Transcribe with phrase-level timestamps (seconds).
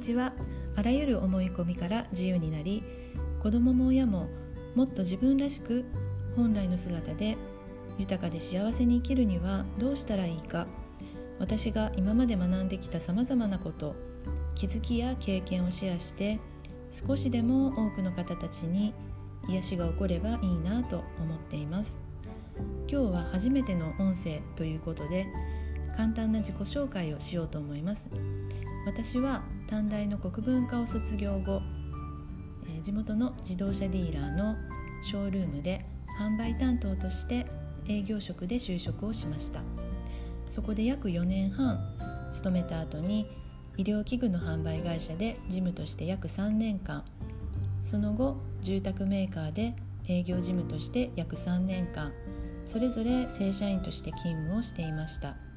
[0.00, 0.32] 日は
[0.76, 2.82] あらゆる思い込みから自由になり
[3.42, 4.28] 子供も親も
[4.74, 5.84] もっと自分らしく
[6.36, 7.36] 本来の姿で
[7.98, 10.66] 豊かで幸せに生きるにはどうしたらいいか。
[11.38, 13.94] 私が今まで学んできたさまざまなこと
[14.54, 16.38] 気づきや経験をシェアして
[16.90, 18.92] 少しでも多くの方たちに
[19.48, 21.96] 癒しが起こればいいなと思っています。
[22.90, 25.26] 今日は初めての音声ということで
[25.98, 28.08] 簡単な自己紹介をしようと思います。
[28.86, 31.60] 私は短大の国文科を卒業後
[32.84, 34.54] 地元の自動車ディーラーの
[35.02, 35.84] ショールームで
[36.20, 37.46] 販売担当として
[37.88, 39.60] 営業職で就職をしました。
[40.46, 41.76] そこで約4年半
[42.30, 43.26] 勤めた後に
[43.76, 47.02] 医療器具の販売会社で事務として約3年間。
[47.82, 49.74] その後住宅メーカーで
[50.06, 52.12] 営業事務として約3年間。
[52.64, 55.47] それぞれ正社員として勤務をしていました。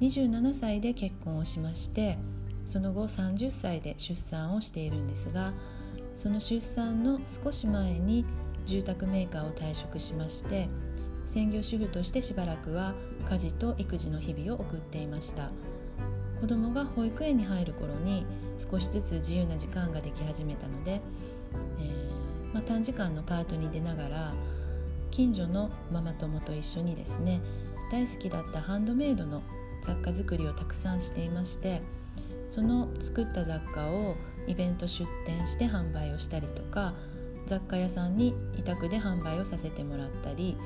[0.00, 2.18] 27歳で結婚をしまして
[2.64, 5.52] その後30歳で出産をしているんですが
[6.14, 8.24] その出産の少し前に
[8.66, 10.68] 住宅メーカーを退職しまして
[11.26, 12.94] 専業主婦としてしばらくは
[13.28, 15.50] 家事と育児の日々を送っていました。
[16.44, 18.26] 子供が保育園に入る頃に
[18.70, 21.00] 少しずつ自由な時間ができ始めたので、
[21.80, 24.34] えー、まあ、短時間のパートに出ながら
[25.10, 27.40] 近所のママ友と一緒にですね
[27.90, 29.42] 大好きだったハンドメイドの
[29.84, 31.82] 雑貨作りをたくさんしていまして
[32.48, 36.94] その作った雑貨をイベント出店して販売をしたりとか
[37.46, 40.56] 雑貨屋さんに委託で販売をさせてもらったり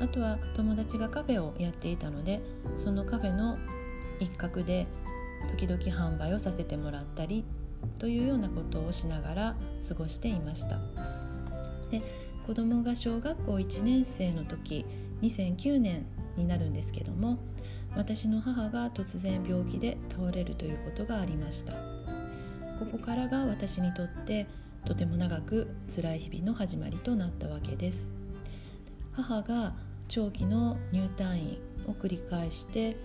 [0.00, 2.40] あとは友達がカフェをやっていたので
[2.76, 3.56] そのカフェの
[4.20, 4.86] 一角で
[5.58, 7.44] 時々販売をさせてもらったり
[7.98, 10.80] というようなことをしながら過ごしていました。
[11.90, 12.02] で
[12.46, 14.84] 子供が小学校1年生の時
[15.22, 17.38] 2009年になるんですけども
[17.96, 21.72] 私の母が突然病気で倒れるということがありました。
[22.78, 24.46] ここからが私にとって
[24.84, 28.12] とても長く辛い日々の始まりとなったわけです。
[29.12, 29.72] 母が
[30.08, 32.96] 長期の入退院を繰り返して、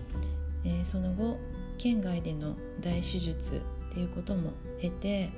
[0.64, 1.38] えー、その後
[1.78, 5.30] 県外での大手術っていうことも経て、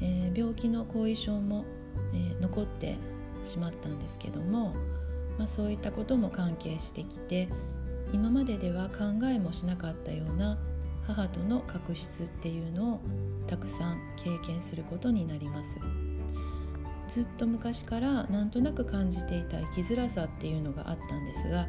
[0.00, 1.64] えー、病気の後遺症も、
[2.12, 2.96] えー、残って
[3.44, 4.74] しまったんですけども、
[5.38, 7.48] まあ、そういったことも関係してきて
[8.12, 10.58] 今まででは考えもしなかったような
[11.06, 13.00] 母との確執っていうのを
[13.46, 15.80] たくさん経験することになります。
[17.08, 21.66] ずっと昔からなんとなく感じていた生きづらさっていうのがあったんですが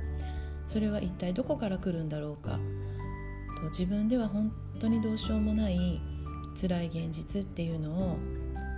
[0.68, 2.60] それは一体どこから来るんだろうか。
[3.60, 6.02] と自分では本当にどうしようもない
[6.60, 8.18] 辛い現実っていうのを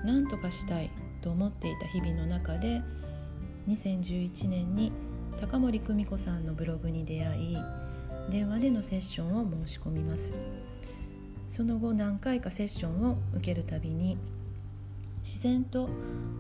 [0.05, 2.81] 何とかしたいと思っていた日々の中で
[3.67, 4.91] 2011年に
[5.41, 7.57] 高森久美子さんのブログに出会い
[8.29, 10.33] 電話でのセッションを申し込みます。
[11.47, 14.17] その後何回かセッションを受けるたびに
[15.19, 15.89] 自然と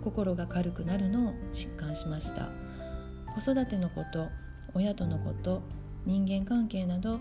[0.03, 2.49] 心が軽くなるのを実感しました。
[3.33, 4.29] 子育てのこと
[4.73, 5.61] 親とのこと
[6.05, 7.19] 人間関係など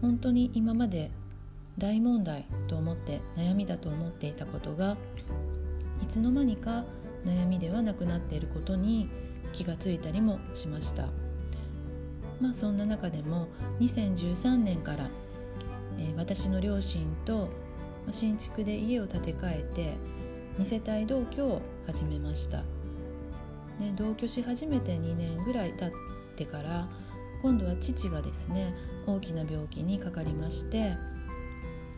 [0.00, 1.10] 本当に今まで
[1.76, 4.96] 大問題と思って悩みだと思っていたことが
[6.02, 6.84] いつの間にか
[7.24, 9.08] 悩みではなくなっていることに
[9.52, 11.08] 気がついたりもしました。
[12.40, 13.48] まあそんな中でも
[13.80, 15.10] 2013年から、
[15.98, 17.48] えー、私の両親と
[18.10, 19.94] 新築で家を建て替えて
[20.58, 22.58] 2世帯同居を始めました、
[23.78, 25.90] ね、同居し始めて2年ぐらい経っ
[26.36, 26.88] てから
[27.42, 28.74] 今度は父がですね
[29.06, 30.96] 大きな病気にかかりまして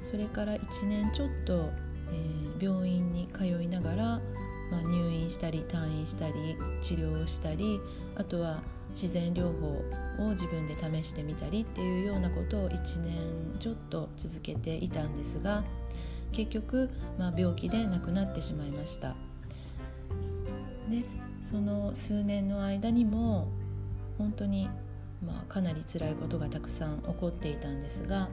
[0.02, 1.70] それから1年ちょっと、
[2.12, 2.79] えー、病
[5.30, 7.80] したり退院したり治療をしたり
[8.16, 8.60] あとは
[8.90, 15.64] 自然療法を自分で試してみたりっていうようなことを1年ちょっと続けていたんですが
[16.32, 19.16] 結局、まあ、病気で亡くなってしまいました。
[20.88, 21.04] で
[21.40, 23.48] その数年の間にも
[24.18, 24.68] 本当に
[25.24, 28.28] まあ、かなり辛いことがたくさん起こっていたんですが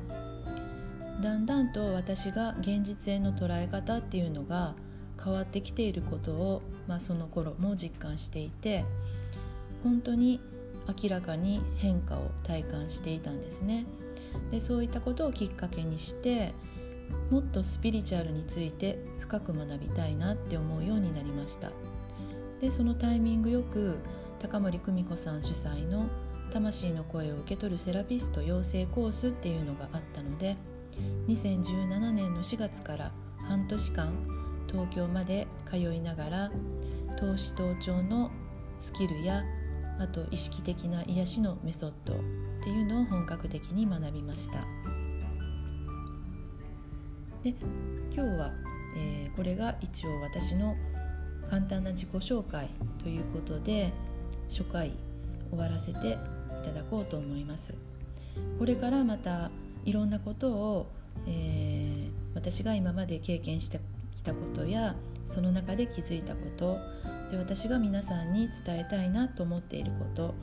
[1.22, 4.75] だんだんと私が現実への捉え方っていうのが
[5.24, 8.86] 変わってきていることを、まあ、その頃も実感していて
[9.84, 10.40] 本当に
[10.88, 13.86] 明らかに変化を体感していたんですね。
[14.52, 16.54] でそういったことをきっかけにして
[17.30, 21.72] もっとスピリチュアルについて深く学びたいなって思うようになりました
[22.60, 23.98] でそのタイミングよく
[24.40, 26.08] 高森久美子さん主催の
[26.52, 30.56] 魂の声を受け取るセラピスト養成コースっていうのがあったので
[31.28, 33.12] 2017年の4月から
[33.48, 34.37] 半年間
[34.68, 36.52] 東京まで通いながら
[37.19, 38.31] 投資盗聴の
[38.80, 39.44] スキルや
[40.00, 42.18] あと意識的な癒しのメソッドっ
[42.64, 44.60] ていうのを本格的に学びました。
[47.44, 47.50] で
[48.14, 48.52] 今日は、
[48.98, 50.75] えー、これが一応私の
[51.50, 52.70] 簡単な自己紹介
[53.02, 53.92] ということで
[54.50, 54.94] 初回
[55.50, 56.18] 終わらせてい
[56.66, 57.74] ただこうと思います。
[58.60, 59.50] これからまた
[59.86, 60.88] いろんなことを、
[61.28, 63.80] えー、私が今まで経験して
[64.27, 64.95] たことや
[65.25, 66.77] その中で気づいたこと
[67.31, 70.35] で私が皆さんに伝えたいなと思っていること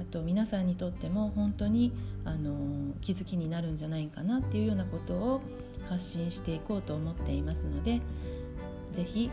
[0.00, 1.92] あと皆さんにとっても本当に
[2.24, 5.40] あの気づきになるんじゃないかなっていうようなことを
[5.88, 8.00] 発信していこうと思っていますので
[8.92, 9.30] 是非、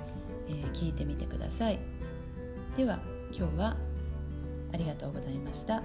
[0.49, 1.79] えー、聞いてみてください。
[2.75, 2.99] では
[3.31, 3.77] 今日は
[4.73, 5.81] ありがとうございました。